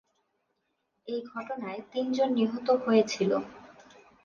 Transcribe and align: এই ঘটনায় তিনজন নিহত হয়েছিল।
এই 1.07 1.19
ঘটনায় 1.31 1.81
তিনজন 1.91 2.29
নিহত 2.33 2.67
হয়েছিল। 2.83 3.31